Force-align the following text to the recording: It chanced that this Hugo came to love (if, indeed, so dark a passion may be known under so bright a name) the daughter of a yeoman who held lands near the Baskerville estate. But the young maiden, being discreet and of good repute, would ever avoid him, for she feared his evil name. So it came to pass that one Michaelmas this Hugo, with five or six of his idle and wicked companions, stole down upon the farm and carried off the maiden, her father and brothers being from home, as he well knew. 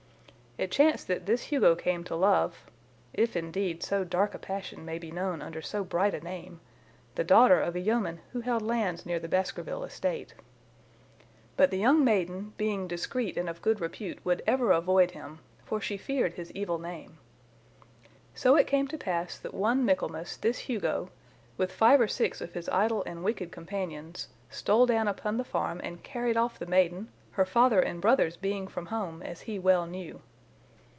It 0.57 0.69
chanced 0.69 1.07
that 1.07 1.27
this 1.27 1.43
Hugo 1.43 1.75
came 1.75 2.03
to 2.03 2.15
love 2.15 2.65
(if, 3.13 3.37
indeed, 3.37 3.81
so 3.81 4.03
dark 4.03 4.35
a 4.35 4.37
passion 4.37 4.83
may 4.83 4.99
be 4.99 5.09
known 5.09 5.41
under 5.41 5.61
so 5.61 5.81
bright 5.85 6.13
a 6.13 6.19
name) 6.19 6.59
the 7.15 7.23
daughter 7.23 7.61
of 7.61 7.73
a 7.73 7.79
yeoman 7.79 8.19
who 8.33 8.41
held 8.41 8.61
lands 8.61 9.05
near 9.05 9.17
the 9.17 9.29
Baskerville 9.29 9.85
estate. 9.85 10.35
But 11.55 11.71
the 11.71 11.77
young 11.79 12.03
maiden, 12.03 12.51
being 12.57 12.85
discreet 12.85 13.37
and 13.37 13.49
of 13.49 13.61
good 13.61 13.79
repute, 13.79 14.19
would 14.25 14.43
ever 14.45 14.73
avoid 14.73 15.11
him, 15.11 15.39
for 15.63 15.79
she 15.79 15.95
feared 15.95 16.33
his 16.33 16.51
evil 16.51 16.77
name. 16.77 17.17
So 18.35 18.57
it 18.57 18.67
came 18.67 18.89
to 18.89 18.97
pass 18.97 19.37
that 19.39 19.53
one 19.53 19.85
Michaelmas 19.85 20.35
this 20.37 20.59
Hugo, 20.59 21.09
with 21.57 21.71
five 21.71 21.99
or 22.01 22.09
six 22.09 22.41
of 22.41 22.53
his 22.53 22.67
idle 22.69 23.03
and 23.05 23.23
wicked 23.23 23.53
companions, 23.53 24.27
stole 24.49 24.85
down 24.85 25.07
upon 25.07 25.37
the 25.37 25.45
farm 25.45 25.79
and 25.81 26.03
carried 26.03 26.35
off 26.35 26.59
the 26.59 26.65
maiden, 26.67 27.07
her 27.31 27.45
father 27.45 27.79
and 27.79 28.01
brothers 28.01 28.35
being 28.35 28.67
from 28.67 28.87
home, 28.87 29.23
as 29.23 29.39
he 29.41 29.57
well 29.57 29.87
knew. 29.87 30.21